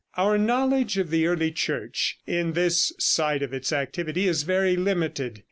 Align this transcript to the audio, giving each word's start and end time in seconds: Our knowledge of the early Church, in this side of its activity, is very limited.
Our 0.17 0.35
knowledge 0.39 0.97
of 0.97 1.11
the 1.11 1.27
early 1.27 1.51
Church, 1.51 2.17
in 2.25 2.53
this 2.53 2.91
side 2.97 3.43
of 3.43 3.53
its 3.53 3.71
activity, 3.71 4.27
is 4.27 4.41
very 4.41 4.75
limited. 4.75 5.39